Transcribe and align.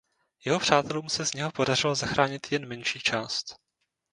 Jeho 0.45 0.59
přátelům 0.59 1.09
se 1.09 1.25
z 1.25 1.33
něho 1.33 1.51
podařilo 1.51 1.95
zachránit 1.95 2.51
jen 2.51 2.65
menší 2.67 2.99
část. 2.99 3.55